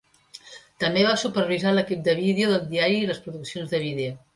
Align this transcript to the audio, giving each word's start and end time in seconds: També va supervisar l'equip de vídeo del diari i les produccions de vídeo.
També 0.83 1.03
va 1.09 1.11
supervisar 1.25 1.75
l'equip 1.77 2.03
de 2.11 2.19
vídeo 2.23 2.51
del 2.57 2.69
diari 2.75 3.01
i 3.05 3.09
les 3.15 3.25
produccions 3.29 3.75
de 3.77 3.89
vídeo. 3.91 4.23